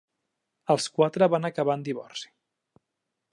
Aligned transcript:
Els 0.75 0.87
quatre 0.95 1.27
van 1.33 1.45
acabar 1.51 1.77
en 1.81 1.85
divorci. 1.91 2.33